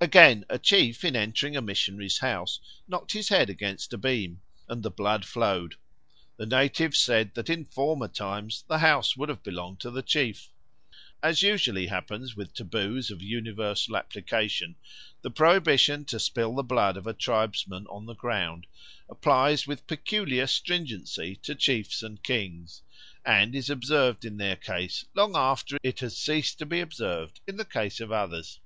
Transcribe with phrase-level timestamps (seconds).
[0.00, 4.80] Again, a chief in entering a missionary's house knocked his head against a beam, and
[4.84, 5.74] the blood flowed.
[6.36, 10.50] The natives said that in former times the house would have belonged to the chief.
[11.20, 14.76] As usually happens with taboos of universal application,
[15.22, 18.68] the prohibition to spill the blood of a tribesman on the ground
[19.08, 22.82] applies with peculiar stringency to chiefs and kings,
[23.24, 27.56] and is observed in their case long after it has ceased to be observed in
[27.56, 28.60] the case of others.